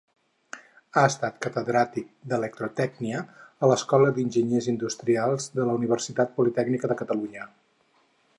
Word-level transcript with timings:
Ha 0.93 1.01
estat 1.09 1.35
catedràtic 1.45 2.07
d'Electrotècnia 2.31 3.21
a 3.67 3.71
l'Escola 3.73 4.15
d'Enginyers 4.17 4.71
Industrials 4.75 5.49
de 5.61 5.69
la 5.71 5.77
Universitat 5.83 6.37
Politècnica 6.41 6.95
de 6.95 6.99
Catalunya. 7.05 7.47